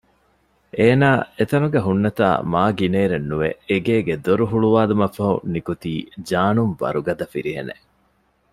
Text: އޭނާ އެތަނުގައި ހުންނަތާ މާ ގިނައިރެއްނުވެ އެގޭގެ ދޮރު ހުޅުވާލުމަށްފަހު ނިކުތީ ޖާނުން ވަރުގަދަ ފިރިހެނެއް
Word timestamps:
އޭނާ 0.77 1.09
އެތަނުގައި 1.37 1.85
ހުންނަތާ 1.87 2.27
މާ 2.51 2.63
ގިނައިރެއްނުވެ 2.77 3.49
އެގޭގެ 3.69 4.13
ދޮރު 4.25 4.45
ހުޅުވާލުމަށްފަހު 4.51 5.35
ނިކުތީ 5.53 5.93
ޖާނުން 6.29 6.73
ވަރުގަދަ 6.81 7.25
ފިރިހެނެއް 7.33 7.83